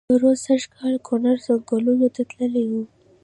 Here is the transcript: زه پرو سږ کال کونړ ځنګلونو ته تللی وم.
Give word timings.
زه 0.03 0.07
پرو 0.13 0.31
سږ 0.45 0.61
کال 0.75 0.95
کونړ 1.07 1.35
ځنګلونو 1.45 2.07
ته 2.15 2.21
تللی 2.31 2.65
وم. 2.69 2.85